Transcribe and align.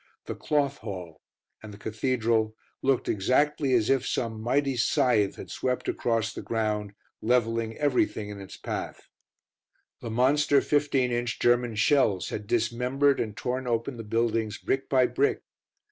The 0.25 0.33
Cloth 0.33 0.79
Hall, 0.79 1.21
and 1.61 1.71
the 1.71 1.77
Cathedral, 1.77 2.55
looked 2.81 3.07
exactly 3.07 3.73
as 3.75 3.87
if 3.87 4.03
some 4.03 4.41
mighty 4.41 4.75
scythe 4.75 5.35
had 5.35 5.51
swept 5.51 5.87
across 5.87 6.33
the 6.33 6.41
ground, 6.41 6.93
levelling 7.21 7.77
everything 7.77 8.29
in 8.29 8.41
its 8.41 8.57
path. 8.57 9.09
The 10.01 10.09
monster 10.09 10.59
15 10.59 11.11
inch 11.11 11.37
German 11.39 11.75
shells 11.75 12.29
had 12.29 12.47
dismembered 12.47 13.19
and 13.19 13.37
torn 13.37 13.67
open 13.67 13.97
the 13.97 14.03
buildings 14.03 14.57
brick 14.57 14.89
by 14.89 15.05
brick. 15.05 15.43